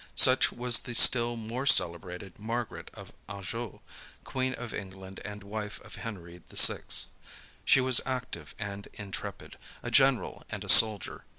Such 0.15 0.51
was 0.51 0.79
the 0.79 0.95
still 0.95 1.35
more 1.35 1.67
celebrated 1.67 2.39
Margaret 2.39 2.89
of 2.95 3.13
Anjou, 3.29 3.81
queen 4.23 4.55
of 4.55 4.73
England 4.73 5.19
and 5.23 5.43
wife 5.43 5.79
of 5.81 5.97
Henry 5.97 6.41
VI. 6.49 6.79
She 7.65 7.79
was 7.81 8.01
active 8.03 8.55
and 8.57 8.87
intrepid, 8.95 9.59
a 9.83 9.91
general 9.91 10.43
and 10.49 10.63
a 10.63 10.69
soldier. 10.69 11.25